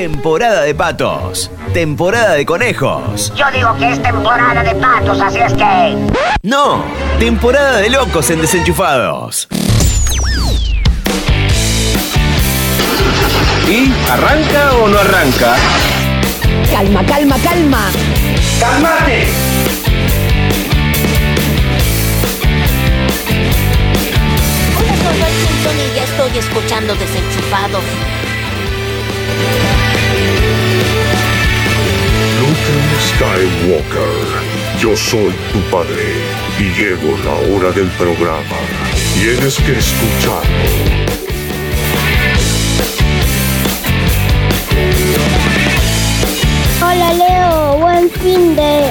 [0.00, 1.50] Temporada de patos.
[1.74, 3.30] Temporada de conejos.
[3.36, 5.94] Yo digo que es temporada de patos, así es que...
[6.42, 6.82] No,
[7.18, 9.46] temporada de locos en desenchufados.
[13.68, 15.56] ¿Y arranca o no arranca?
[16.72, 17.90] Calma, calma, calma.
[18.58, 19.26] ¡Calmate!
[24.78, 27.84] Hola, soy Simpson y ya estoy escuchando Desenchufados.
[33.00, 34.26] Skywalker,
[34.78, 36.04] yo soy tu padre
[36.58, 38.58] y llegó la hora del programa.
[39.14, 41.00] Tienes que escucharlo.
[46.82, 48.90] Hola Leo, buen fin de...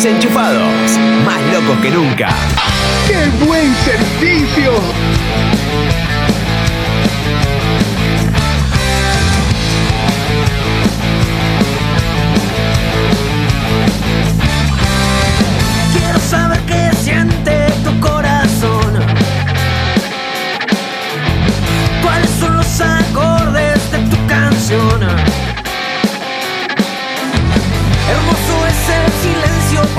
[0.00, 0.96] Desenchufados.
[1.26, 2.28] Más locos que nunca.
[3.08, 4.74] ¡Qué buen servicio!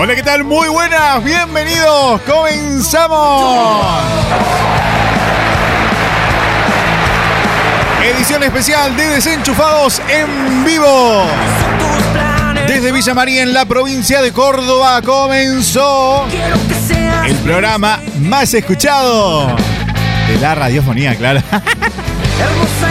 [0.01, 0.45] Hola, ¿qué tal?
[0.45, 2.21] Muy buenas, bienvenidos.
[2.21, 4.01] Comenzamos.
[8.01, 11.25] Edición especial de Desenchufados en vivo.
[12.65, 16.25] Desde Villa María en la provincia de Córdoba comenzó
[17.25, 19.53] el programa más escuchado
[20.29, 21.41] de la radiofonía, claro.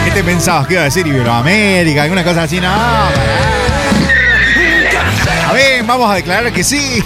[0.05, 2.03] ¿Qué te pensabas que iba a decir Iberoamérica?
[2.03, 2.61] ¿Alguna cosa así?
[2.61, 3.48] No.
[5.89, 7.03] Vamos a declarar que sí.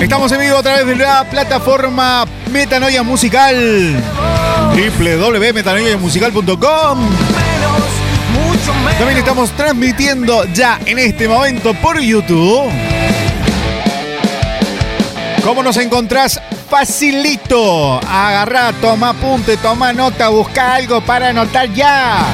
[0.00, 3.96] Estamos en vivo a través de la plataforma Metanoia Musical.
[4.74, 7.08] www.metanoiamusical.com.
[8.98, 12.70] También estamos transmitiendo ya en este momento por YouTube.
[15.46, 16.40] ¿Cómo nos encontrás?
[16.68, 18.00] Facilito.
[18.00, 22.26] Agarrá, toma apunte, toma nota, busca algo para anotar ya.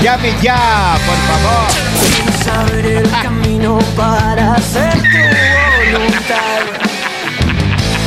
[0.00, 1.66] Llame ya, por favor.
[2.00, 6.62] Sin saber el camino para hacer tu voluntad.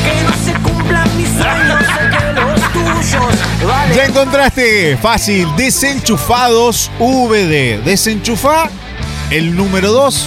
[0.05, 3.97] Que no se cumplan mis sueños, que los tuyos valen.
[3.97, 7.83] Ya encontraste, fácil, desenchufados VD.
[7.83, 8.69] Desenchufa
[9.29, 10.25] el número 2,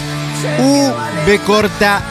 [0.58, 2.02] V corta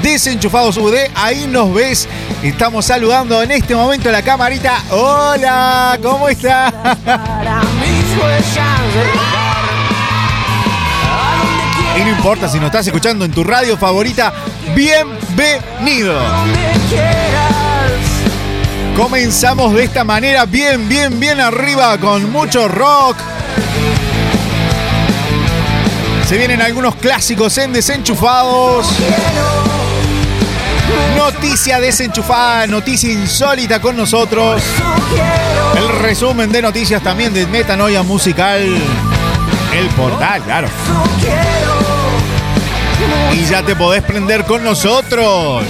[0.00, 2.08] Desenchufados VD, ahí nos ves.
[2.40, 4.80] Estamos saludando en este momento la camarita.
[4.92, 6.70] Hola, ¿cómo está?
[7.04, 9.64] Para mis huellas de lugar.
[11.04, 14.32] A donde Y no importa si nos estás escuchando en tu radio favorita,
[14.76, 16.16] bienvenido.
[18.96, 23.16] Comenzamos de esta manera, bien, bien, bien arriba, con mucho rock.
[26.30, 28.86] Se vienen algunos clásicos en desenchufados.
[31.16, 34.62] Noticia desenchufada, noticia insólita con nosotros.
[35.76, 38.62] El resumen de noticias también de Metanoia Musical.
[38.62, 40.68] El portal, claro.
[43.32, 45.64] Y ya te podés prender con nosotros.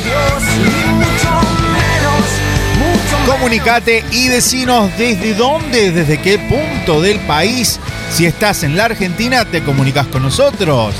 [3.24, 7.80] Comunicate y decinos desde dónde, desde qué punto del país.
[8.10, 10.94] Si estás en la Argentina, te comunicas con nosotros.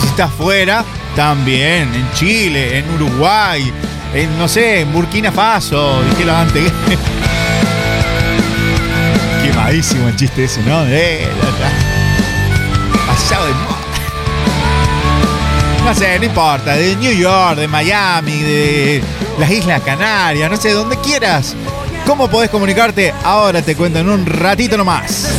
[0.00, 0.84] Si estás fuera,
[1.16, 1.92] también.
[1.94, 3.72] En Chile, en Uruguay,
[4.14, 6.02] en no sé, en Burkina Faso.
[6.04, 6.70] Dijelo antes.
[9.42, 10.84] Quemadísimo el chiste ese, ¿no?
[10.86, 11.26] Eh,
[13.06, 13.78] Pasado de moda.
[15.84, 19.02] No sé, no importa, de New York, de Miami, de
[19.38, 21.56] las Islas Canarias, no sé, donde quieras.
[22.12, 23.10] ¿Cómo podés comunicarte?
[23.24, 25.30] Ahora te cuento en un ratito nomás.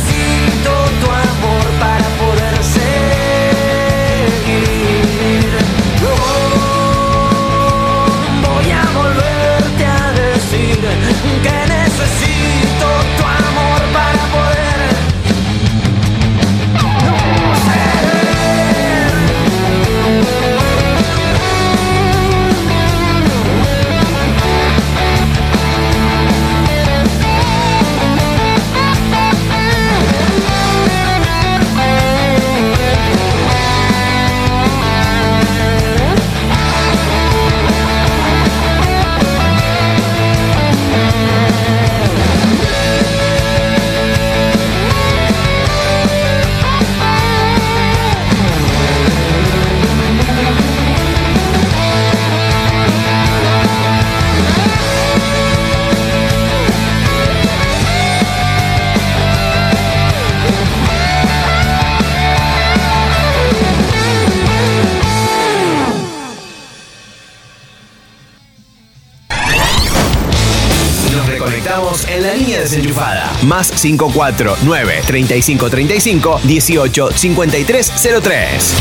[73.46, 77.92] Más 549 3535 18 53
[78.22, 78.74] 03.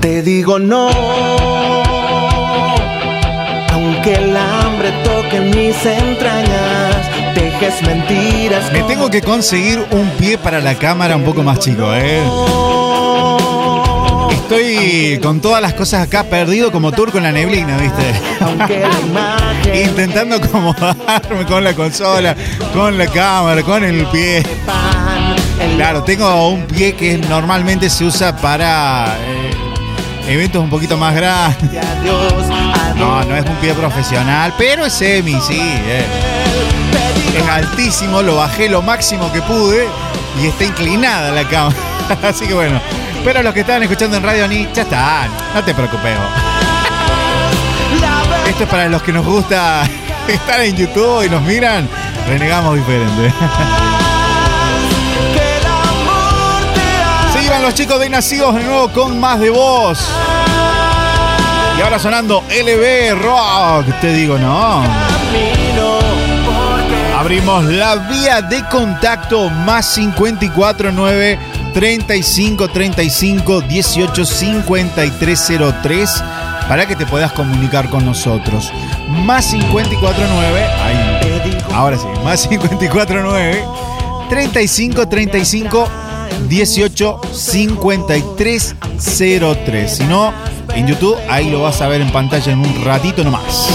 [0.00, 0.90] Te digo no,
[3.72, 6.96] aunque el hambre toque mis entrañas,
[7.34, 8.72] dejes mentiras.
[8.72, 12.22] Me tengo que conseguir un pie para la cámara un poco más chico, ¿eh?
[14.44, 18.12] Estoy con todas las cosas acá perdido como turco en la neblina, ¿viste?
[19.84, 22.36] Intentando acomodarme con la consola,
[22.74, 24.42] con la cámara, con el pie.
[25.76, 29.50] Claro, tengo un pie que normalmente se usa para eh,
[30.32, 31.70] eventos un poquito más grandes.
[32.96, 35.58] No, no es un pie profesional, pero es semi, sí.
[35.58, 36.04] eh.
[37.38, 39.88] Es altísimo, lo bajé lo máximo que pude
[40.42, 41.74] y está inclinada la cama.
[42.22, 42.78] Así que bueno.
[43.24, 45.30] Pero los que estaban escuchando en Radio Ni, ya están.
[45.54, 46.12] No te preocupes.
[48.46, 49.84] Esto es para los que nos gusta
[50.28, 51.88] estar en YouTube y nos miran.
[52.28, 53.32] Renegamos diferente.
[57.32, 60.06] Se iban los chicos de Nacidos de nuevo con más de voz.
[61.78, 63.86] Y ahora sonando LB Rock.
[64.02, 64.82] Te digo, no.
[67.18, 76.24] Abrimos la vía de contacto más 549 35 35 18 53 03
[76.68, 78.72] para que te puedas comunicar con nosotros.
[79.08, 81.58] Más 549 ahí.
[81.72, 83.64] Ahora sí, más 549
[84.30, 85.88] 35 35
[86.48, 88.76] 18 53
[89.64, 89.96] 03.
[89.96, 90.32] Si no,
[90.74, 93.68] en YouTube ahí lo vas a ver en pantalla en un ratito nomás.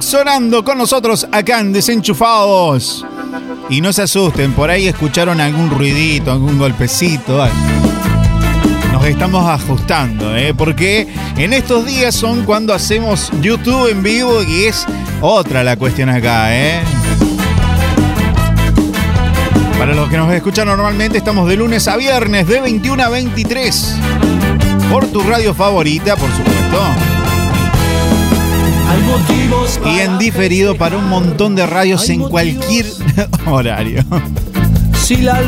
[0.00, 3.06] Sonando con nosotros acá en Desenchufados.
[3.70, 7.48] Y no se asusten, por ahí escucharon algún ruidito, algún golpecito.
[8.92, 10.52] Nos estamos ajustando, ¿eh?
[10.52, 14.84] porque en estos días son cuando hacemos YouTube en vivo y es
[15.22, 16.54] otra la cuestión acá.
[16.54, 16.80] ¿eh?
[19.78, 23.96] Para los que nos escuchan normalmente, estamos de lunes a viernes de 21 a 23
[24.92, 27.07] por tu radio favorita, por supuesto.
[29.84, 32.86] Y en diferido para un montón de radios en cualquier
[33.46, 34.04] horario.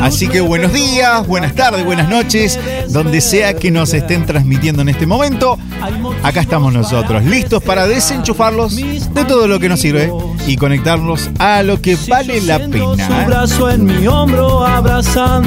[0.01, 2.57] Así que buenos días, buenas tardes, buenas noches,
[2.89, 5.59] donde sea que nos estén transmitiendo en este momento.
[6.23, 10.11] Acá estamos nosotros, listos para desenchufarlos de todo lo que nos sirve
[10.47, 13.27] y conectarlos a lo que vale la pena.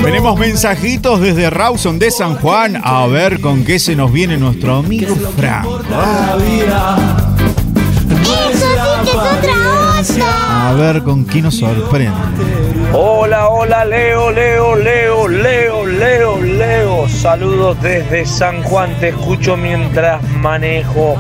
[0.01, 2.81] Tenemos mensajitos desde Rawson de San Juan.
[2.85, 5.67] A ver con qué se nos viene nuestro amigo Frank.
[10.49, 12.13] A ver con qué nos sorprende.
[12.93, 17.09] Hola, hola, Leo, Leo, Leo, Leo, Leo, Leo.
[17.09, 21.17] Saludos desde San Juan, te escucho mientras manejo.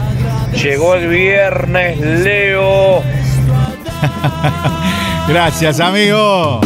[0.52, 3.02] Llegó el viernes, Leo.
[5.28, 6.60] Gracias, amigo.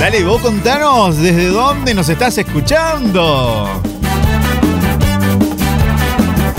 [0.00, 3.68] Dale, vos contanos desde dónde nos estás escuchando.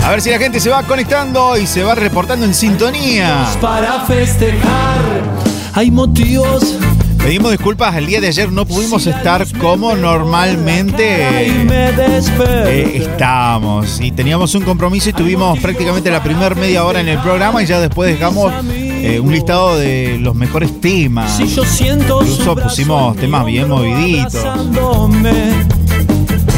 [0.06, 3.44] A ver si la gente se va conectando y se va reportando en sintonía.
[3.60, 5.00] Para festejar,
[5.74, 6.76] hay motivos.
[7.18, 11.48] Pedimos disculpas, el día de ayer no pudimos estar como normalmente
[12.68, 14.00] eh, estábamos.
[14.00, 17.66] Y teníamos un compromiso y tuvimos prácticamente la primera media hora en el programa y
[17.66, 21.40] ya después dejamos eh, un listado de los mejores temas.
[21.40, 24.44] Incluso pusimos temas bien moviditos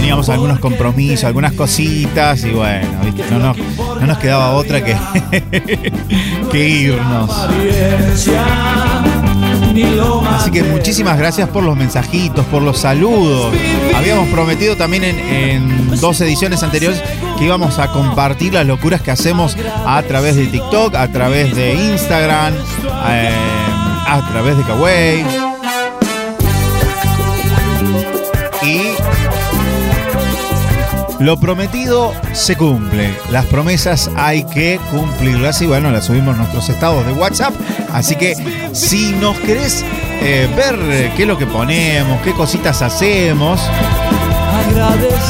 [0.08, 2.88] teníamos algunos compromisos, algunas cositas y bueno,
[3.30, 3.54] No, no,
[4.00, 4.96] no nos quedaba otra que,
[6.50, 7.30] que irnos.
[10.30, 13.54] Así que muchísimas gracias por los mensajitos, por los saludos.
[13.94, 17.02] Habíamos prometido también en, dos ediciones anteriores
[17.38, 21.74] que íbamos a compartir las locuras que hacemos a través de TikTok, a través de
[21.74, 22.54] Instagram,
[23.10, 23.30] eh,
[24.06, 25.24] a través de Kawaii.
[28.62, 28.97] Y
[31.18, 33.14] lo prometido se cumple.
[33.30, 37.54] Las promesas hay que cumplirlas y bueno, las subimos en nuestros estados de WhatsApp.
[37.92, 38.34] Así que
[38.72, 39.84] si nos querés
[40.20, 43.60] eh, ver qué es lo que ponemos, qué cositas hacemos.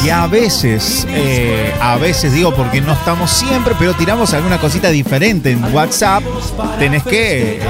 [0.03, 4.89] Y a veces, eh, a veces digo porque no estamos siempre, pero tiramos alguna cosita
[4.89, 6.23] diferente en WhatsApp.
[6.77, 7.61] Tenés que eh,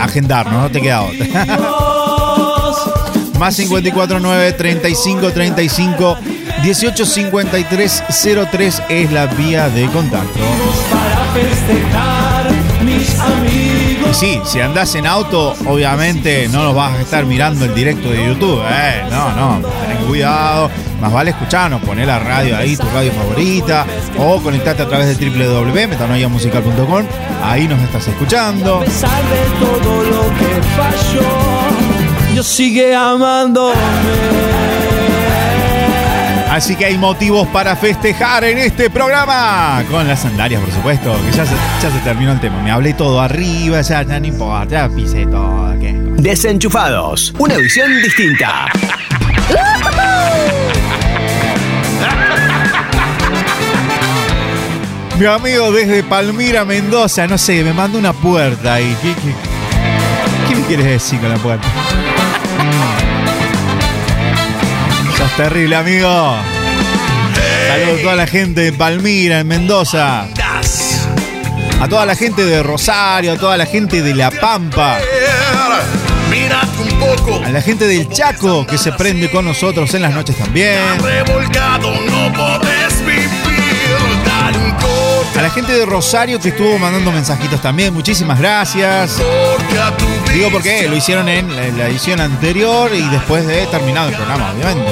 [0.00, 1.26] agendarnos, no te queda otra.
[3.38, 6.16] Más 549 35 35
[6.64, 10.38] 185303 es la vía de contacto.
[14.10, 18.10] Y sí, si andás en auto, obviamente no nos vas a estar mirando el directo
[18.10, 18.62] de YouTube.
[18.66, 20.70] Eh, no, no, ten cuidado.
[21.02, 23.84] Más vale escucharnos, poner la radio ahí, tu radio favorita,
[24.16, 27.04] o conectarte a través de www.metanoiamusical.com.
[27.42, 28.76] Ahí nos estás escuchando.
[28.76, 31.28] A pesar de todo lo que falló,
[32.34, 33.74] yo sigue amándome.
[36.54, 39.82] Así que hay motivos para festejar en este programa.
[39.90, 41.20] Con las sandalias, por supuesto.
[41.24, 42.62] Que ya se, ya se terminó el tema.
[42.62, 45.74] Me hablé todo arriba, ya, ya no importa, ya pisé todo.
[46.16, 47.34] Desenchufados.
[47.38, 48.66] Una visión distinta.
[55.18, 59.12] Mi amigo desde Palmira, Mendoza, no sé, me manda una puerta y ¿qué,
[60.48, 61.66] qué me quieres decir con la puerta?
[65.36, 66.36] Terrible, amigo.
[67.68, 70.26] Saludos a toda la gente de Palmira, en Mendoza.
[71.80, 74.98] A toda la gente de Rosario, a toda la gente de La Pampa.
[77.44, 80.78] A la gente del Chaco que se prende con nosotros en las noches también.
[85.36, 89.20] A la gente de Rosario que estuvo mandando mensajitos también, muchísimas gracias.
[90.32, 94.90] Digo porque lo hicieron en la edición anterior y después de terminado el programa, obviamente.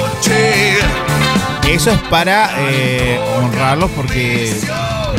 [1.69, 4.53] Eso es para eh, honrarlos porque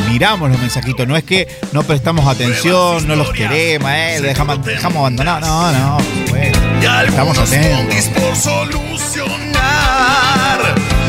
[0.09, 1.07] miramos los mensajitos.
[1.07, 5.47] No es que no prestamos atención, no los queremos, eh, dejamos, dejamos abandonados.
[5.47, 5.97] No, no,
[7.07, 8.09] Estamos atentos.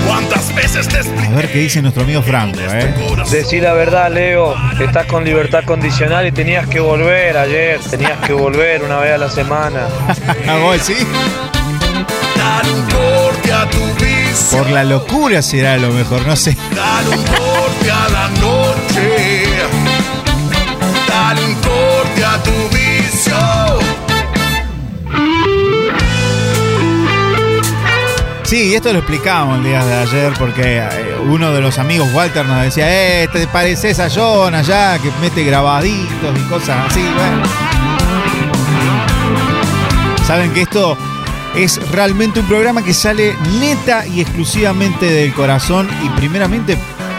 [0.09, 2.95] A ver qué dice nuestro amigo Franco, ¿eh?
[3.25, 4.55] Este Decí la verdad, Leo.
[4.81, 7.81] Estás con libertad condicional y tenías que volver ayer.
[7.81, 9.89] Tenías que volver una vez a la semana.
[10.49, 10.95] Ah, vos sí?
[14.53, 16.57] Por la locura será lo mejor, no sé.
[16.75, 19.45] Dale un corte a la noche.
[21.09, 22.66] Dale un corte a tu
[28.55, 32.63] esto lo explicamos el día de ayer porque eh, uno de los amigos, Walter, nos
[32.63, 37.05] decía, eh, te pareces a John allá, que mete grabaditos y cosas así.
[40.25, 40.97] Saben que esto
[41.57, 46.79] es realmente un programa que sale neta y exclusivamente del corazón y primeramente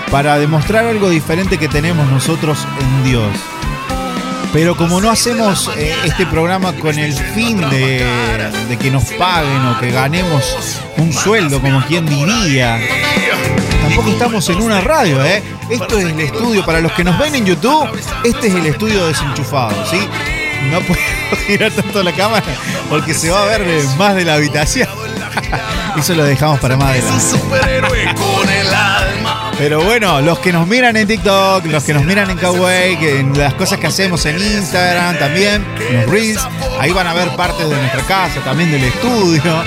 [0.10, 3.57] para demostrar algo diferente que tenemos nosotros en Dios.
[4.54, 8.06] Pero como no hacemos eh, este programa con el fin de,
[8.70, 10.56] de que nos paguen o que ganemos
[10.98, 12.80] un sueldo, como quien diría,
[13.84, 15.44] tampoco estamos en una radio, ¿eh?
[15.70, 17.90] Esto es el estudio, para los que nos ven en YouTube,
[18.24, 20.00] este es el estudio desenchufado, ¿sí?
[20.72, 21.02] No puedo
[21.48, 22.44] girar tanto la cámara
[22.90, 24.88] porque se va a ver más de la habitación.
[25.98, 27.38] Eso lo dejamos para más adelante.
[29.58, 33.56] Pero bueno, los que nos miran en TikTok, los que nos miran en en las
[33.56, 36.48] cosas que hacemos en Instagram también, en los Reels,
[36.80, 39.64] ahí van a ver partes de nuestra casa, también del estudio.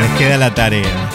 [0.00, 1.10] Les queda la tarea.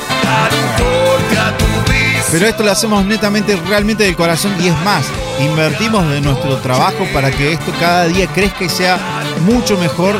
[2.31, 5.05] Pero esto lo hacemos netamente, realmente del corazón y es más,
[5.39, 8.99] invertimos de nuestro trabajo para que esto cada día crezca y sea
[9.41, 10.15] mucho mejor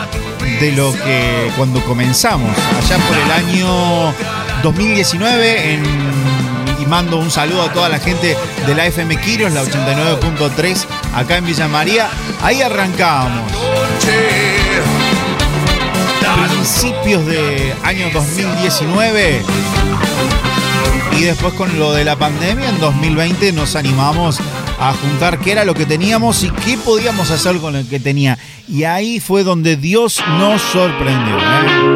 [0.60, 4.14] de lo que cuando comenzamos, allá por el año
[4.62, 5.84] 2019 en,
[6.82, 8.36] y mando un saludo a toda la gente
[8.68, 12.10] de la FM Quiros, la 89.3 acá en Villa María.
[12.42, 13.52] Ahí arrancábamos.
[16.50, 19.44] Principios de año 2019
[21.18, 24.40] y después con lo de la pandemia en 2020 nos animamos
[24.80, 28.38] a juntar qué era lo que teníamos y qué podíamos hacer con lo que tenía.
[28.68, 31.38] Y ahí fue donde Dios nos sorprendió.
[31.38, 31.96] ¿eh?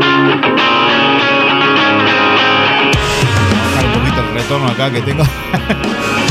[3.85, 5.23] Un poquito el retorno acá que tengo.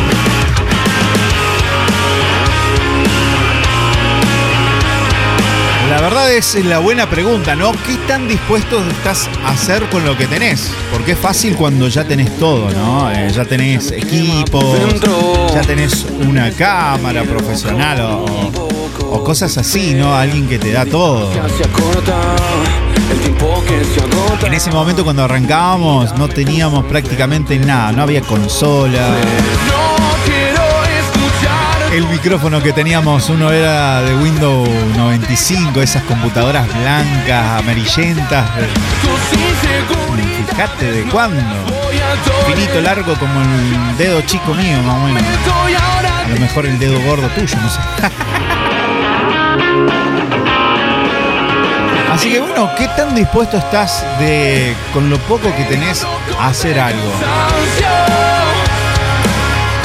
[5.92, 7.72] La verdad es la buena pregunta, ¿no?
[7.72, 10.72] ¿Qué tan dispuesto estás a hacer con lo que tenés?
[10.90, 13.12] Porque es fácil cuando ya tenés todo, ¿no?
[13.12, 14.64] Eh, ya tenés equipos,
[15.52, 18.24] ya tenés una cámara profesional o,
[19.11, 20.16] o cosas así, ¿no?
[20.16, 21.31] Alguien que te da todo.
[24.46, 29.14] En ese momento cuando arrancábamos no teníamos prácticamente nada, no había consola.
[31.92, 38.48] El micrófono que teníamos, uno era de Windows 95, esas computadoras blancas, amarillentas.
[40.48, 41.42] Fíjate de cuándo.
[42.46, 45.22] Finito, largo como el dedo chico mío, más o menos.
[45.22, 47.81] A lo mejor el dedo gordo tuyo, no sé.
[52.12, 56.07] Así que bueno, ¿qué tan dispuesto estás de, con lo poco que tenés,
[56.38, 57.12] a hacer algo?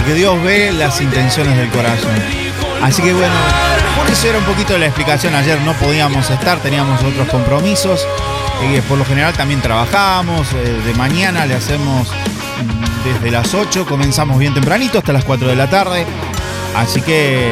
[0.08, 2.16] Porque Dios ve las intenciones del corazón.
[2.82, 3.34] Así que bueno,
[3.98, 5.36] por eso era un poquito la explicación.
[5.36, 8.08] Ayer no podíamos estar, teníamos otros compromisos.
[8.64, 10.48] Y por lo general también trabajamos.
[10.54, 15.50] eh, de mañana le hacemos mm, desde las 8, comenzamos bien tempranito hasta las 4
[15.50, 16.06] de la tarde.
[16.74, 17.52] Así que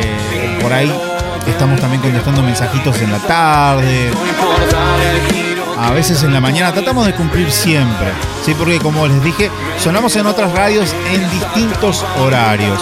[0.61, 0.89] por ahí
[1.47, 4.11] estamos también contestando mensajitos en la tarde.
[5.77, 8.07] A veces en la mañana tratamos de cumplir siempre,
[8.45, 8.53] ¿sí?
[8.57, 12.81] Porque como les dije, sonamos en otras radios en distintos horarios.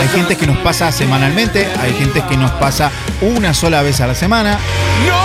[0.00, 4.06] Hay gente que nos pasa semanalmente, hay gente que nos pasa una sola vez a
[4.06, 4.58] la semana.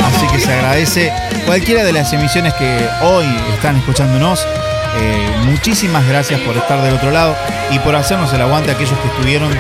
[0.05, 1.13] Así que se agradece
[1.45, 4.45] cualquiera de las emisiones que hoy están escuchándonos.
[5.01, 7.35] Eh, muchísimas gracias por estar del otro lado
[7.71, 9.57] y por hacernos el aguante a aquellos que estuvieron eh,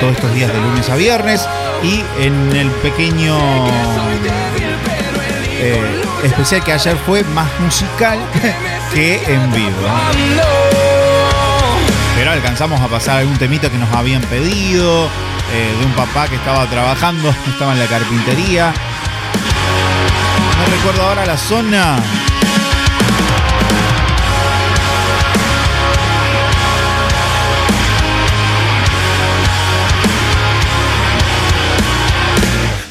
[0.00, 1.48] todos estos días de lunes a viernes
[1.82, 3.38] y en el pequeño
[5.60, 8.18] eh, especial que ayer fue más musical
[8.94, 9.88] que en vivo.
[12.16, 15.08] Pero alcanzamos a pasar algún temita que nos habían pedido,
[15.52, 18.74] de un papá que estaba trabajando, estaba en la carpintería.
[20.58, 21.96] No recuerdo ahora la zona.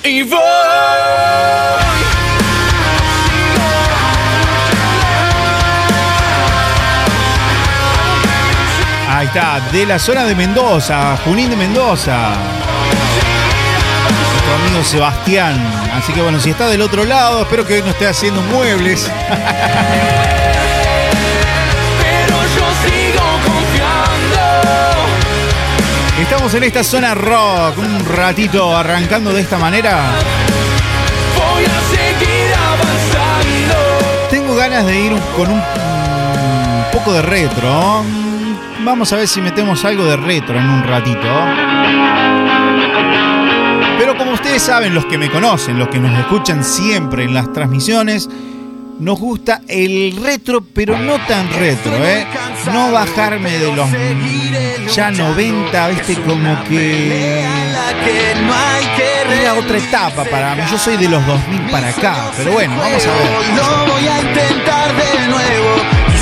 [0.08, 0.40] Y voy.
[9.10, 12.36] Ahí está, de la zona de Mendoza, Junín de Mendoza.
[14.32, 15.58] Nuestro amigo Sebastián.
[15.94, 19.12] Así que bueno, si está del otro lado, espero que hoy no esté haciendo muebles.
[26.30, 30.12] Estamos en esta zona rock, un ratito arrancando de esta manera.
[31.38, 34.28] Voy a seguir avanzando.
[34.30, 38.04] Tengo ganas de ir con un, un poco de retro.
[38.84, 41.30] Vamos a ver si metemos algo de retro en un ratito.
[43.98, 47.54] Pero como ustedes saben, los que me conocen, los que nos escuchan siempre en las
[47.54, 48.30] transmisiones,
[49.00, 52.26] nos gusta el retro, pero no tan retro, ¿eh?
[52.72, 53.90] No bajarme de los
[54.94, 57.46] ya 90, viste, como que
[59.42, 60.64] era otra etapa para mí.
[60.72, 63.56] Yo soy de los 2000 para acá, pero bueno, vamos a ver.
[63.56, 65.76] Lo voy a intentar de nuevo,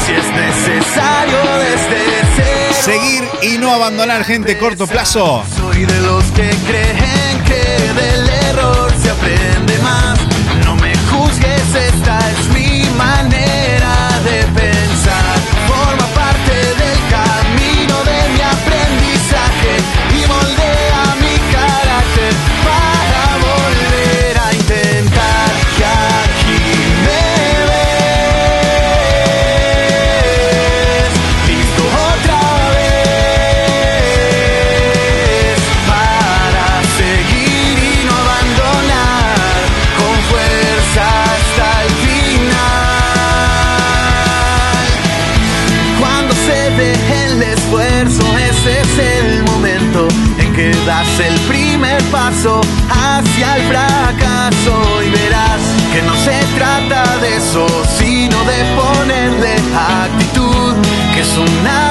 [0.05, 2.15] si es necesario desde
[2.73, 5.43] Seguir y no abandonar gente corto plazo.
[5.57, 7.04] Soy de los que creen
[50.85, 57.65] das el primer paso hacia el fracaso y verás que no se trata de eso,
[57.97, 59.55] sino de ponerle
[60.03, 60.73] actitud,
[61.13, 61.84] que es una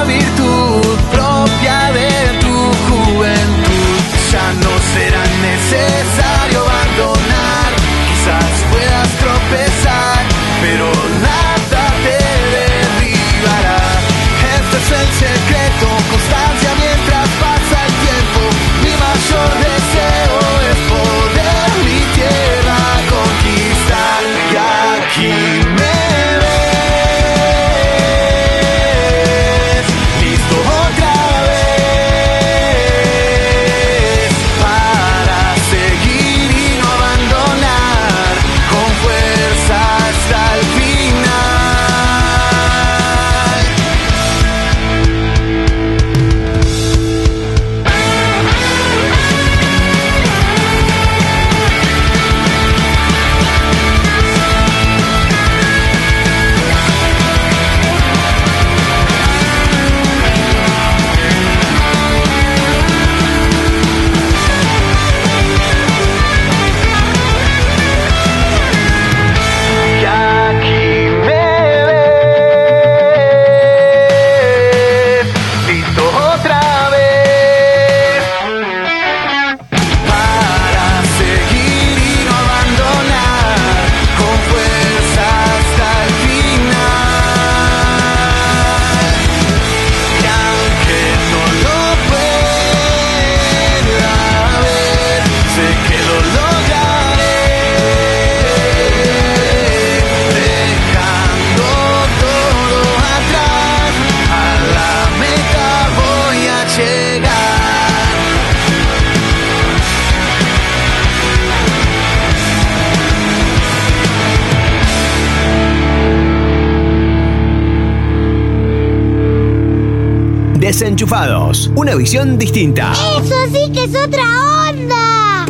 [121.75, 122.91] Una visión distinta.
[122.91, 124.23] Eso sí que es otra
[124.69, 125.45] onda.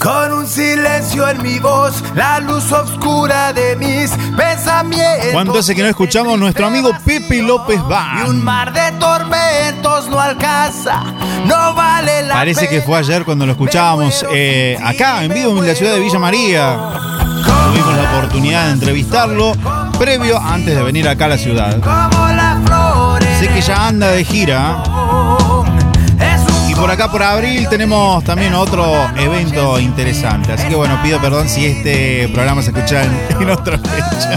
[0.00, 5.28] Con un silencio en mi voz, la luz oscura de mis pensamientos.
[5.32, 10.18] ¿Cuánto hace que no escuchamos nuestro amigo Pepe López Y un mar de tormentos no
[10.18, 11.02] alcanza,
[11.46, 15.66] no vale la Parece que fue ayer cuando lo escuchábamos eh, acá, en vivo en
[15.66, 16.78] la ciudad de Villa María.
[17.44, 19.52] Tuvimos la oportunidad de entrevistarlo
[19.98, 21.76] previo antes de venir acá a la ciudad.
[23.40, 24.82] Sé que ya anda de gira.
[26.68, 30.52] Y por acá por abril tenemos también otro evento interesante.
[30.52, 34.36] Así que bueno, pido perdón si este programa se escucha en, en otra fecha.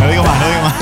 [0.00, 0.74] No digo más, no digo más.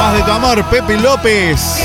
[0.00, 1.84] Más de tu amor, Pepe López.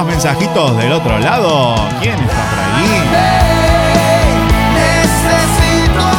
[0.00, 1.74] Más mensajitos del otro lado.
[2.00, 3.02] ¿Quién está por ahí?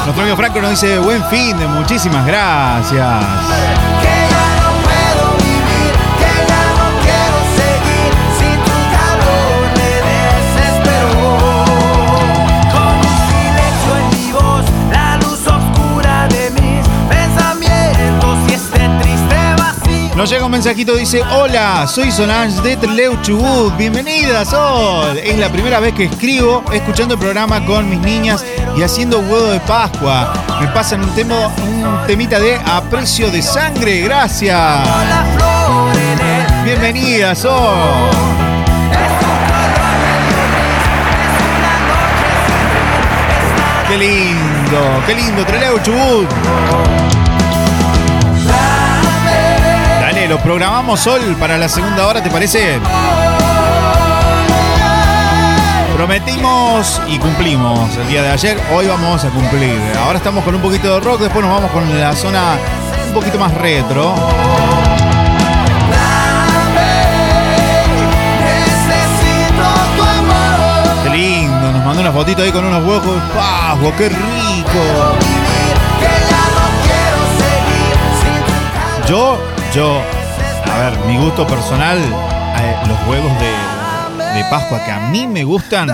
[0.04, 4.01] Nuestro amigo Franco nos dice buen fin muchísimas gracias.
[20.52, 25.18] Un mensajito, dice, hola, soy Solange de Treleu Chubut, bienvenida Sol.
[25.18, 28.44] Es la primera vez que escribo escuchando el programa con mis niñas
[28.76, 30.34] y haciendo huevo de Pascua.
[30.60, 34.02] Me pasan un, tema, un temita de aprecio de sangre.
[34.02, 34.90] Gracias.
[36.66, 38.10] Bienvenida, Sol.
[43.88, 47.31] Qué lindo, qué lindo, Treleu Chubut.
[50.32, 52.80] Lo programamos Sol para la segunda hora, ¿te parece?
[55.94, 59.78] Prometimos y cumplimos el día de ayer, hoy vamos a cumplir.
[60.06, 62.56] Ahora estamos con un poquito de rock, después nos vamos con la zona
[63.08, 64.16] un poquito más retro.
[71.04, 75.18] Qué lindo, nos mandó una fotito ahí con unos huevos de qué rico.
[79.10, 79.38] Yo,
[79.74, 80.02] yo,
[80.90, 85.90] ver, mi gusto personal, eh, los huevos de, de Pascua que a mí me gustan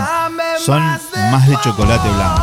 [0.64, 0.82] son
[1.32, 2.42] más de chocolate blanco.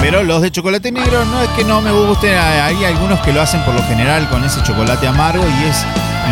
[0.00, 3.40] Pero los de chocolate negro no es que no me gusten, hay algunos que lo
[3.40, 5.84] hacen por lo general con ese chocolate amargo y es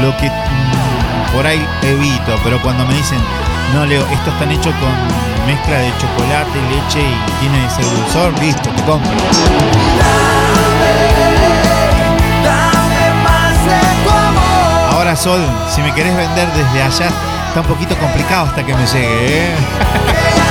[0.03, 3.19] lo que mm, por ahí evito, pero cuando me dicen,
[3.75, 8.71] no Leo, esto están hechos con mezcla de chocolate, leche y tiene ese dulzor, listo,
[8.71, 9.11] te compro.
[15.17, 17.09] Sol, si me querés vender desde allá,
[17.49, 19.55] está un poquito complicado hasta que me llegue, ¿eh?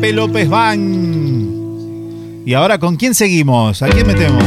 [0.00, 2.42] López Van.
[2.46, 3.82] Y ahora, ¿con quién seguimos?
[3.82, 4.42] ¿A quién metemos?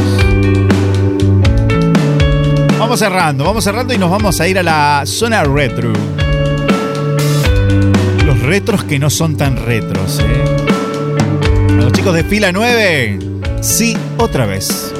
[2.78, 5.92] Vamos cerrando, vamos cerrando y nos vamos a ir a la zona retro.
[8.26, 11.76] Los retros que no son tan retros, ¿eh?
[11.76, 13.18] Los chicos de fila 9,
[13.60, 14.92] sí, otra vez.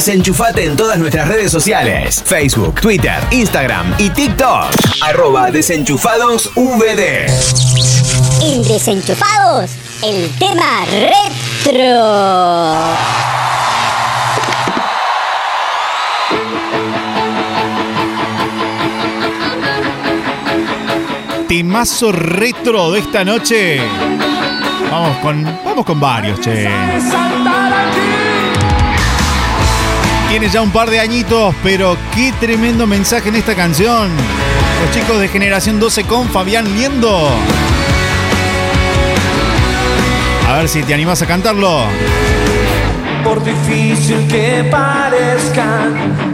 [0.00, 2.22] Desenchufate en todas nuestras redes sociales.
[2.24, 4.70] Facebook, Twitter, Instagram y TikTok.
[5.02, 7.26] Arroba Desenchufados VD.
[8.42, 10.86] En Desenchufados, el tema
[11.66, 11.92] retro.
[21.46, 23.82] Timazo retro de esta noche.
[24.90, 26.70] Vamos con, vamos con varios, che.
[30.30, 34.08] Tiene ya un par de añitos, pero qué tremendo mensaje en esta canción.
[34.80, 37.30] Los chicos de Generación 12 con Fabián Liendo.
[40.48, 41.82] A ver si te animas a cantarlo.
[43.24, 45.88] Por difícil que parezca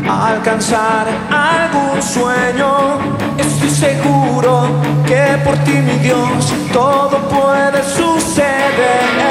[0.07, 2.99] alcanzar algún sueño,
[3.39, 9.26] estoy seguro que por ti, mi Dios, todo puede suceder.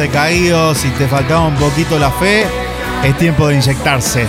[0.00, 2.46] Decaído, si te faltaba un poquito la fe,
[3.04, 4.26] es tiempo de inyectarse.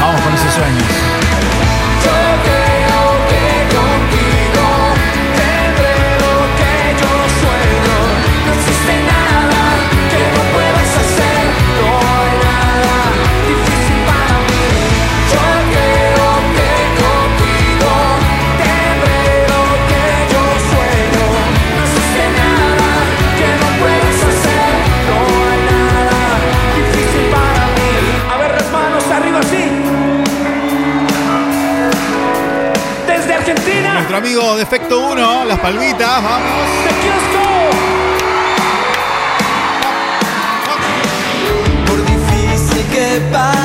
[0.00, 1.01] Vamos con esos sueños.
[34.12, 36.42] Nuestro amigo Defecto 1, las palmitas, vamos.
[42.84, 43.61] De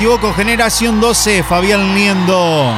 [0.00, 2.72] equivoco, generación 12, Fabián Liendo.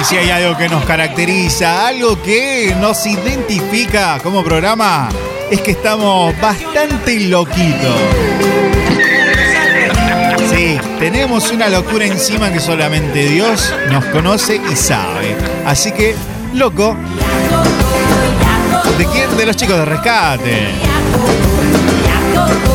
[0.00, 5.08] Y si hay algo que nos caracteriza, algo que nos identifica como programa,
[5.50, 8.00] es que estamos bastante loquitos.
[10.48, 15.36] Sí, tenemos una locura encima que solamente Dios nos conoce y sabe.
[15.66, 16.14] Así que,
[16.54, 16.96] loco.
[18.98, 19.36] ¿De quién?
[19.36, 20.68] De los chicos de rescate.
[22.36, 22.66] Me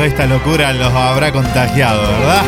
[0.00, 2.44] esta locura los habrá contagiado, ¿verdad?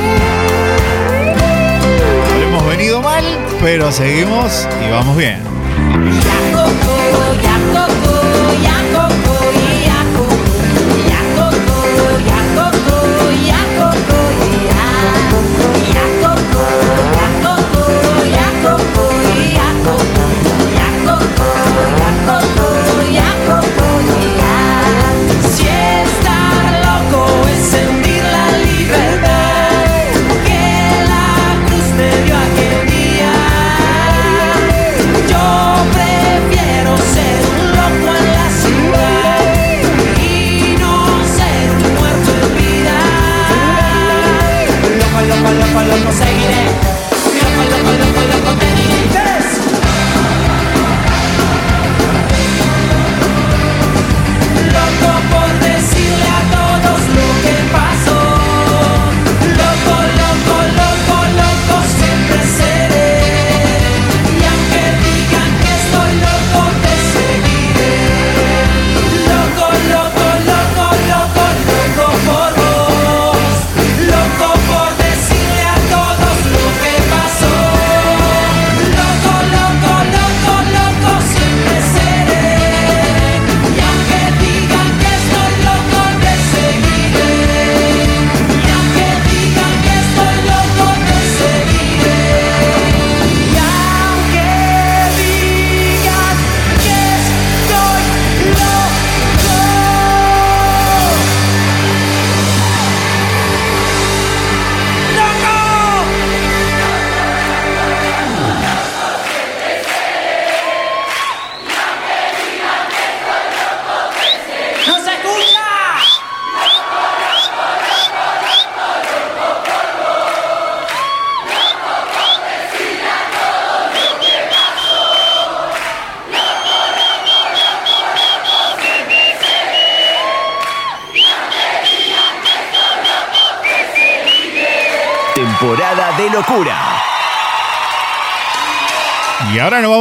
[2.42, 3.24] Hemos venido mal,
[3.60, 5.54] pero seguimos y vamos bien.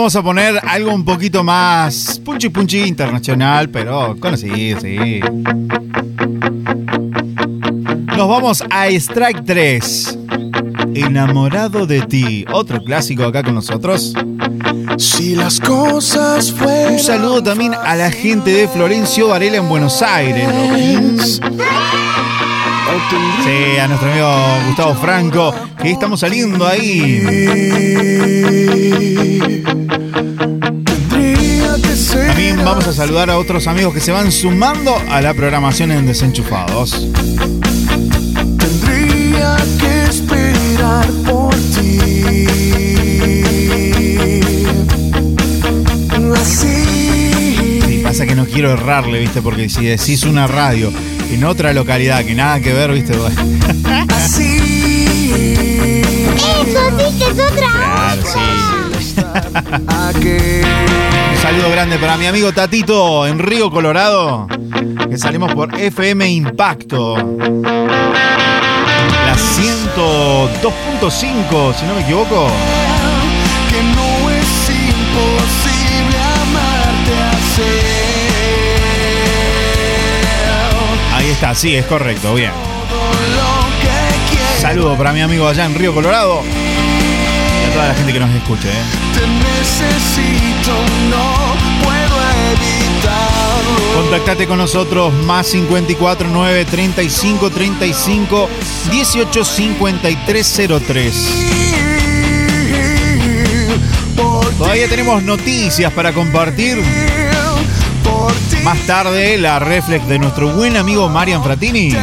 [0.03, 5.21] Vamos a poner algo un poquito más punchi punchi internacional, pero conocido, sí.
[8.17, 10.19] Nos vamos a Strike 3.
[10.95, 12.43] Enamorado de ti.
[12.51, 14.13] Otro clásico acá con nosotros.
[14.97, 20.01] Si las cosas fueran Un saludo también a la gente de Florencio Varela en Buenos
[20.01, 21.39] Aires.
[23.45, 24.29] Sí, a nuestro amigo
[24.67, 28.33] Gustavo Franco, que estamos saliendo ahí.
[32.27, 36.05] También vamos a saludar a otros amigos que se van sumando a la programación en
[36.05, 37.07] Desenchufados.
[38.57, 42.47] Tendría que esperar por ti.
[46.35, 47.81] Así.
[47.87, 49.41] Sí, pasa que no quiero errarle, ¿viste?
[49.41, 50.91] Porque si decís una radio
[51.31, 53.15] en otra localidad que nada que ver, ¿viste?
[53.17, 53.41] Bueno.
[54.09, 54.57] Así.
[56.35, 58.39] Eso sí que es otra Claro, sí.
[61.43, 64.47] Saludo grande para mi amigo Tatito en Río Colorado,
[65.09, 67.17] que salimos por FM Impacto.
[67.17, 67.25] La
[69.35, 72.47] 102.5, si no me equivoco.
[73.69, 77.11] Que no es imposible amarte.
[81.13, 82.53] Ahí está, sí, es correcto, bien.
[84.61, 86.41] Saludo para mi amigo allá en Río Colorado
[87.73, 88.69] toda la gente que nos escuche.
[88.69, 88.83] ¿eh?
[89.13, 90.71] Te necesito,
[91.09, 92.15] no puedo
[92.51, 94.01] evitarlo.
[94.01, 98.49] Contactate con nosotros más 54 9 35 35
[98.91, 101.29] 18 53 03.
[104.57, 106.81] Todavía tenemos noticias para compartir.
[108.63, 111.93] Más tarde, la reflex de nuestro buen amigo Marian Fratini.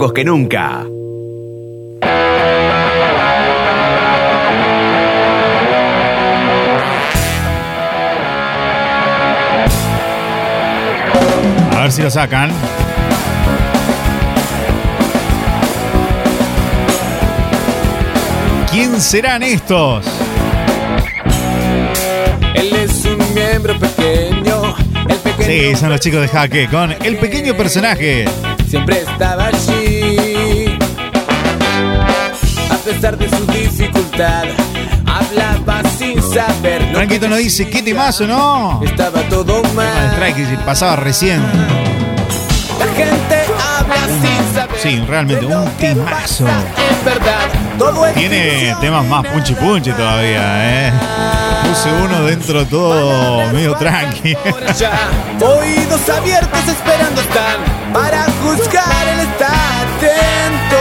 [0.00, 0.86] Locos que nunca.
[11.72, 12.50] A ver si lo sacan.
[18.70, 20.06] ¿Quién serán estos?
[22.54, 24.74] Él es un miembro pequeño,
[25.08, 28.24] el pequeño Sí, son los chicos de Jaque con el pequeño personaje.
[28.70, 30.78] Siempre estaba allí.
[32.70, 34.44] A pesar de su dificultad,
[35.06, 36.86] hablaba sin saber.
[36.88, 38.80] No Franquito nos dice, ¿qué temazo, no?
[38.84, 40.12] estaba todo mal.
[40.12, 41.40] strike pasaba recién.
[42.78, 44.78] La gente habla sin saber.
[44.80, 46.46] Sí, realmente un temazo.
[46.46, 50.92] En verdad, todo es Tiene temas más punchi punchi todavía, ¿eh?
[51.62, 54.36] Puse uno dentro todo medio tranqui.
[55.40, 59.08] Oídos abiertos esperando están para juzgar.
[59.08, 59.48] Él está
[59.82, 60.76] atento.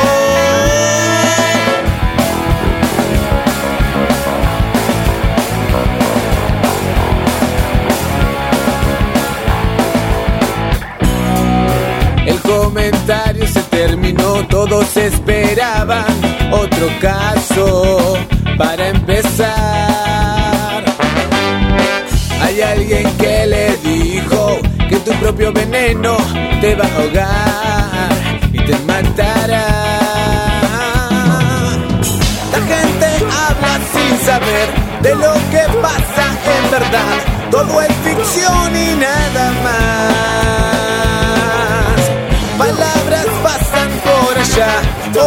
[12.25, 16.05] El comentario se terminó, todos esperaban
[16.51, 18.17] otro caso
[18.57, 20.58] para empezar.
[22.69, 26.17] Alguien que le dijo que tu propio veneno
[26.61, 28.09] te va a ahogar
[28.53, 29.67] y te matará.
[32.53, 33.07] La gente
[33.45, 34.67] habla sin saber
[35.01, 36.25] de lo que pasa
[36.57, 37.17] en verdad.
[37.49, 40.39] Todo es ficción y nada más.
[42.55, 44.73] Palabras pasan por allá,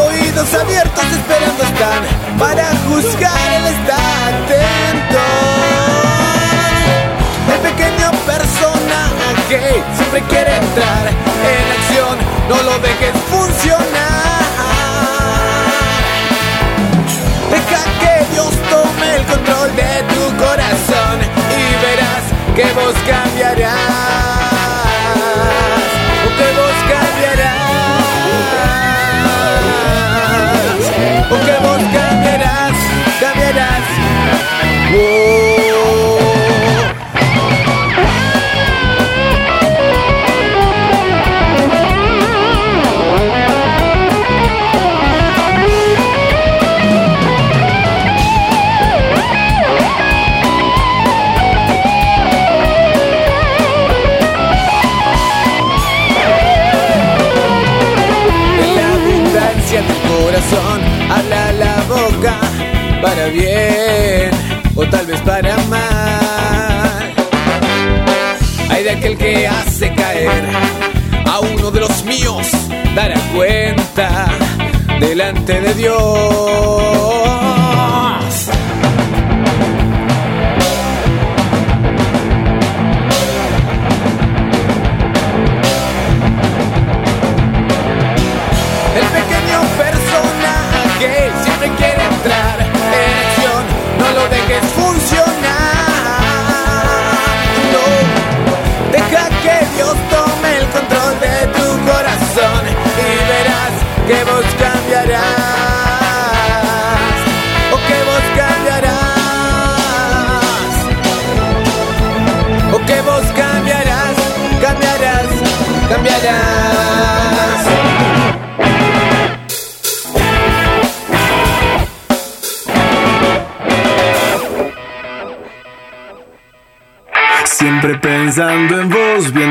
[0.07, 2.03] oídos abiertos esperando están
[2.39, 3.53] para juzgar.
[3.57, 5.62] Él está atento.
[9.97, 14.43] Siempre quiere entrar en acción, no lo dejes funcionar.
[17.51, 22.25] Deja que Dios tome el control de tu corazón y verás
[22.57, 24.32] que vos cambiarás.
[64.83, 67.15] O tal vez para mal.
[68.71, 70.45] Hay de aquel que hace caer
[71.27, 72.47] a uno de los míos,
[72.95, 74.29] dará cuenta
[75.01, 77.42] delante de Dios.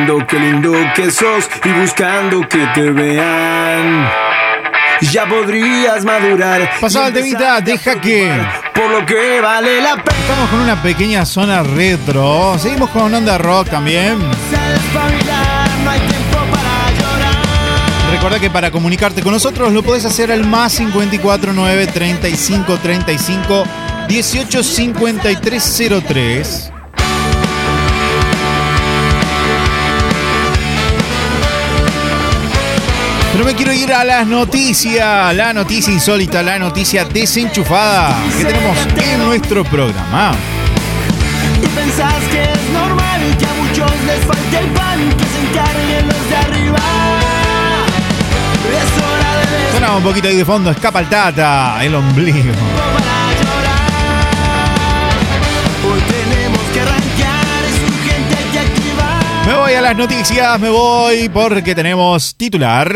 [0.01, 4.09] Viendo qué lindo que sos y buscando que te vean.
[5.11, 6.69] Ya podrías madurar.
[6.79, 8.31] Pasaba el temita, deja que.
[8.73, 10.17] Por lo que vale la pena.
[10.19, 12.57] Estamos con una pequeña zona retro.
[12.57, 14.17] Seguimos con onda rock también.
[18.11, 23.63] Recordá que para comunicarte con nosotros lo podés hacer al más 549 35 35
[24.07, 26.71] 18 53 03.
[33.41, 38.77] Pero me quiero ir a las noticias, la noticia insólita, la noticia desenchufada que tenemos
[39.03, 40.33] en nuestro programa.
[41.59, 46.07] Y pensás que es normal que a muchos les falte el pan, que se encarguen
[46.07, 46.79] los de arriba.
[48.69, 52.53] Es hora de Sonaba un poquito ahí de fondo, escapa el tata, el ombligo.
[59.91, 62.89] Las noticias me voy porque tenemos titular.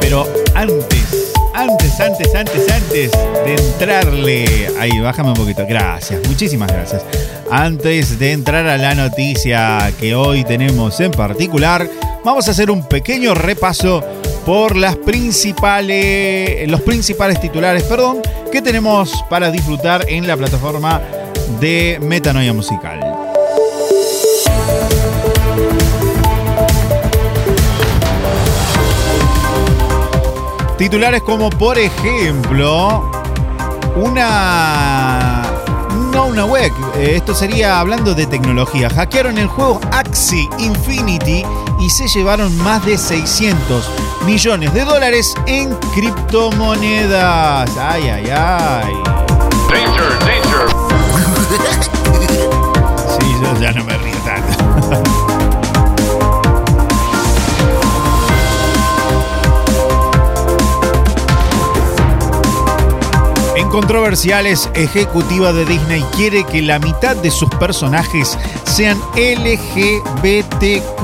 [0.00, 0.24] Pero
[0.54, 4.68] antes, antes, antes, antes, antes de entrarle.
[4.78, 5.66] Ahí, bájame un poquito.
[5.68, 7.04] Gracias, muchísimas gracias.
[7.50, 11.88] Antes de entrar a la noticia que hoy tenemos en particular,
[12.26, 14.02] vamos a hacer un pequeño repaso
[14.44, 18.20] por las principales, los principales titulares, perdón,
[18.50, 21.00] que tenemos para disfrutar en la plataforma
[21.60, 22.98] de Metanoia Musical.
[30.76, 33.08] Titulares como por ejemplo
[33.94, 35.55] una
[36.16, 38.88] no una web, eh, esto sería hablando de tecnología.
[38.88, 41.44] Hackearon el juego Axie Infinity
[41.78, 43.84] y se llevaron más de 600
[44.24, 47.70] millones de dólares en criptomonedas.
[47.76, 48.94] Ay, ay, ay.
[49.68, 50.66] Danger, danger.
[53.20, 54.15] Sí, yo ya no me río
[63.76, 71.02] controversiales, ejecutiva de Disney quiere que la mitad de sus personajes sean LGBTQ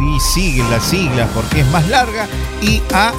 [0.00, 2.28] y sigue las siglas porque es más larga
[2.60, 3.12] y a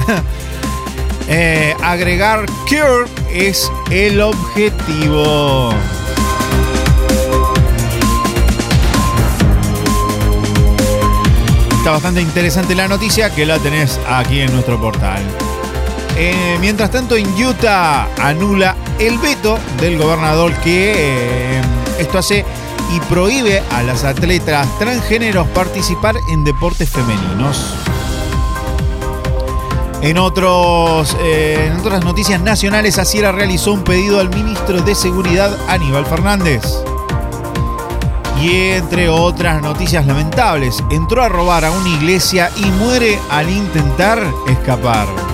[1.28, 5.74] eh, agregar Cure es el objetivo.
[11.78, 15.22] Está bastante interesante la noticia que la tenés aquí en nuestro portal.
[16.16, 21.62] Eh, mientras tanto, en Utah anula el veto del gobernador que eh,
[22.00, 22.46] esto hace
[22.96, 27.76] y prohíbe a las atletas transgéneros participar en deportes femeninos.
[30.02, 35.58] En, otros, eh, en otras noticias nacionales, Asiera realizó un pedido al ministro de Seguridad,
[35.70, 36.62] Aníbal Fernández.
[38.42, 44.22] Y entre otras noticias lamentables, entró a robar a una iglesia y muere al intentar
[44.48, 45.33] escapar.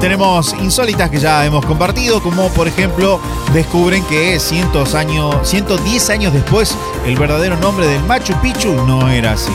[0.00, 3.20] Tenemos insólitas que ya hemos compartido, como por ejemplo
[3.52, 6.74] descubren que cientos años, 110 años después
[7.06, 9.52] el verdadero nombre del Machu Picchu no era así.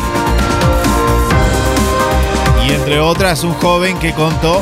[2.68, 4.62] Y entre otras, un joven que contó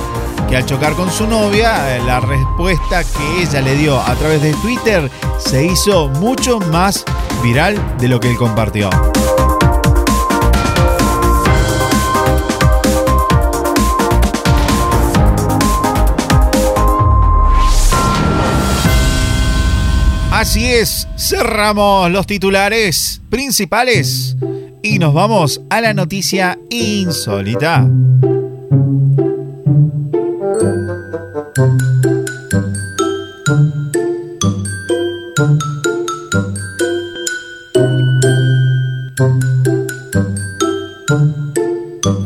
[0.50, 4.54] que al chocar con su novia, la respuesta que ella le dio a través de
[4.54, 7.04] Twitter se hizo mucho más
[7.42, 8.90] viral de lo que él compartió.
[20.44, 24.36] Así es, cerramos los titulares principales
[24.82, 27.90] y nos vamos a la noticia insólita.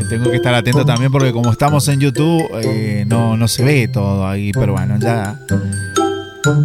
[0.09, 3.87] Tengo que estar atento también porque como estamos en YouTube eh, no, no se ve
[3.87, 5.39] todo ahí, pero bueno, ya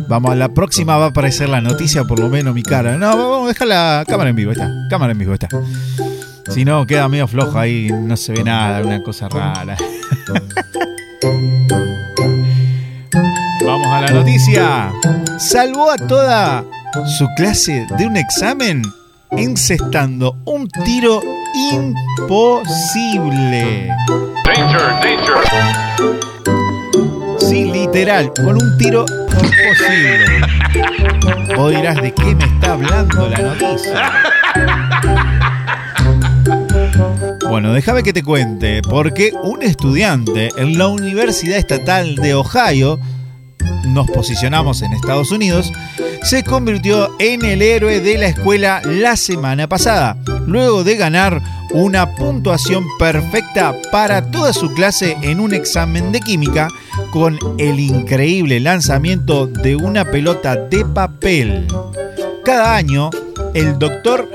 [0.09, 2.97] Vamos, a la próxima va a aparecer la noticia, por lo menos mi cara.
[2.97, 4.71] No, vamos a dejar la cámara en vivo, está.
[4.89, 5.49] Cámara en vivo, está.
[6.51, 9.77] Si no, queda medio flojo ahí, no se ve nada, una cosa rara.
[13.65, 14.93] Vamos a la noticia.
[15.39, 16.65] Salvó a toda
[17.19, 18.83] su clase de un examen
[19.31, 21.23] encestando un tiro
[21.73, 23.89] imposible.
[24.45, 25.37] Danger, danger.
[27.49, 30.41] Sí, literal, con un tiro imposible.
[31.59, 34.13] O dirás de qué me está hablando la noticia.
[37.49, 42.99] Bueno, déjame que te cuente, porque un estudiante en la Universidad Estatal de Ohio,
[43.93, 45.73] nos posicionamos en Estados Unidos,
[46.23, 50.17] se convirtió en el héroe de la escuela la semana pasada,
[50.47, 56.69] luego de ganar una puntuación perfecta para toda su clase en un examen de química
[57.11, 61.67] con el increíble lanzamiento de una pelota de papel.
[62.45, 63.11] Cada año,
[63.55, 64.29] el doctor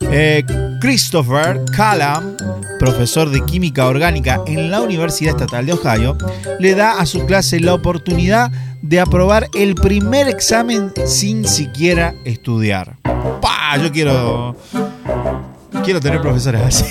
[0.00, 0.44] eh,
[0.80, 2.36] Christopher Callum,
[2.78, 6.16] profesor de química orgánica en la Universidad Estatal de Ohio,
[6.58, 8.50] le da a su clase la oportunidad
[8.80, 12.96] de aprobar el primer examen sin siquiera estudiar.
[13.40, 13.76] ¡Pah!
[13.76, 14.56] Yo quiero.
[15.84, 16.84] Quiero tener profesores así.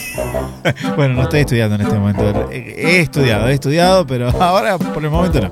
[0.96, 2.50] bueno, no estoy estudiando en este momento.
[2.52, 5.52] He estudiado, he estudiado, pero ahora por el momento no.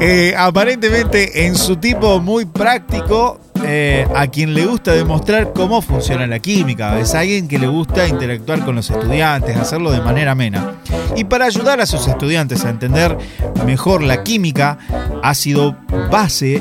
[0.00, 6.26] Eh, aparentemente, en su tipo muy práctico, eh, a quien le gusta demostrar cómo funciona
[6.26, 10.74] la química, es alguien que le gusta interactuar con los estudiantes, hacerlo de manera amena.
[11.16, 13.16] Y para ayudar a sus estudiantes a entender
[13.64, 14.78] mejor la química,
[15.22, 15.76] ácido
[16.10, 16.60] base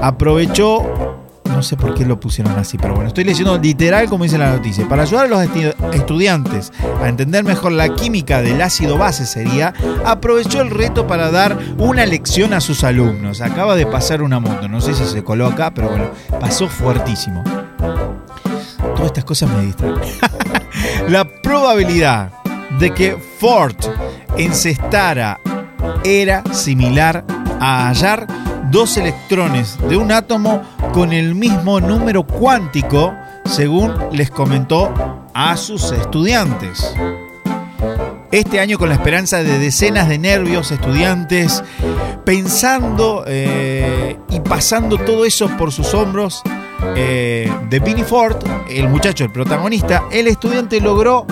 [0.00, 1.23] aprovechó
[1.54, 4.50] no sé por qué lo pusieron así, pero bueno, estoy leyendo literal como dice la
[4.50, 4.88] noticia.
[4.88, 5.48] Para ayudar a los
[5.94, 9.72] estudiantes a entender mejor la química del ácido base sería,
[10.04, 13.40] aprovechó el reto para dar una lección a sus alumnos.
[13.40, 17.44] Acaba de pasar una moto, no sé si se coló acá, pero bueno, pasó fuertísimo.
[18.78, 19.96] Todas estas cosas me distraen.
[21.08, 22.32] la probabilidad
[22.78, 23.76] de que Ford
[24.36, 25.40] encestara
[26.02, 27.24] era similar
[27.60, 28.26] a hallar
[28.74, 30.60] dos electrones de un átomo
[30.92, 33.14] con el mismo número cuántico,
[33.44, 34.92] según les comentó
[35.32, 36.92] a sus estudiantes.
[38.32, 41.62] Este año con la esperanza de decenas de nervios estudiantes
[42.24, 46.42] pensando eh, y pasando todo eso por sus hombros
[46.96, 51.28] eh, de Billy Ford, el muchacho, el protagonista, el estudiante logró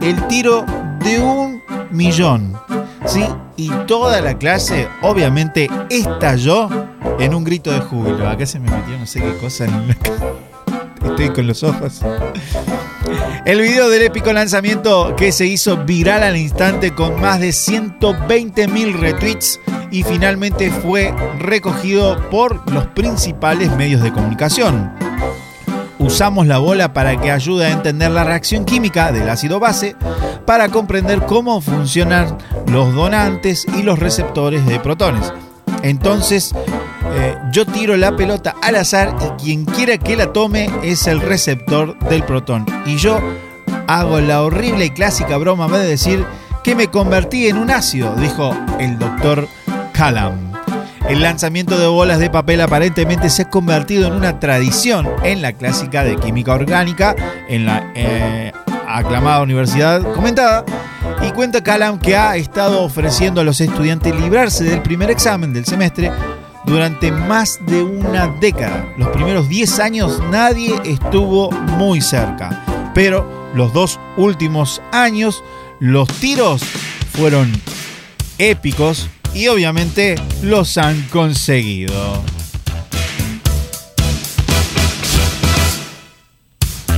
[0.00, 0.64] el tiro
[1.00, 2.58] de un millón.
[3.04, 3.26] ¿sí?
[3.56, 6.85] Y toda la clase obviamente estalló
[7.18, 8.28] en un grito de júbilo.
[8.28, 9.96] Acá se me metió no sé qué cosa en la.
[11.10, 12.00] Estoy con los ojos.
[13.44, 18.66] El video del épico lanzamiento que se hizo viral al instante con más de 120
[18.68, 19.60] mil retweets
[19.90, 24.92] y finalmente fue recogido por los principales medios de comunicación.
[25.98, 29.96] Usamos la bola para que ayude a entender la reacción química del ácido base,
[30.44, 32.38] para comprender cómo funcionan
[32.68, 35.32] los donantes y los receptores de protones.
[35.82, 36.54] Entonces,
[37.18, 41.22] eh, yo tiro la pelota al azar y quien quiera que la tome es el
[41.22, 42.66] receptor del protón.
[42.84, 43.20] Y yo
[43.86, 46.26] hago la horrible y clásica broma de decir
[46.62, 49.48] que me convertí en un ácido, dijo el doctor
[49.92, 50.52] Callam.
[51.08, 55.52] El lanzamiento de bolas de papel aparentemente se ha convertido en una tradición en la
[55.52, 57.16] clásica de química orgánica,
[57.48, 58.52] en la eh,
[58.86, 60.64] aclamada universidad comentada.
[61.26, 65.64] Y cuenta Callam que ha estado ofreciendo a los estudiantes librarse del primer examen del
[65.64, 66.12] semestre
[66.66, 68.92] durante más de una década.
[68.98, 72.64] Los primeros 10 años nadie estuvo muy cerca,
[72.94, 75.42] pero los dos últimos años
[75.80, 76.62] los tiros
[77.12, 77.50] fueron
[78.38, 82.22] épicos y obviamente los han conseguido.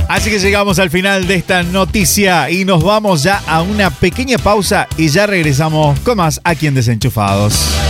[0.07, 4.39] Así que llegamos al final de esta noticia y nos vamos ya a una pequeña
[4.39, 7.88] pausa y ya regresamos con más aquí en Desenchufados.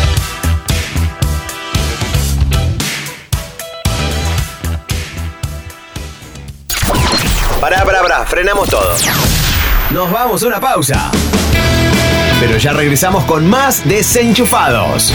[7.60, 8.95] Pará, pará, pará, frenamos todo.
[9.91, 11.12] Nos vamos a una pausa.
[12.39, 15.12] Pero ya regresamos con más desenchufados.